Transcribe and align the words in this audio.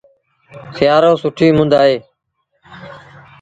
سيٚآرو 0.75 1.11
سُٺيٚ 1.23 1.55
مند 1.57 1.71
اهي 1.81 1.95